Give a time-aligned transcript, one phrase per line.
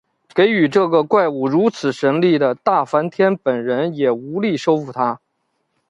[0.33, 5.19] 给予这个怪物如此神力的大梵天本人也无力收服它。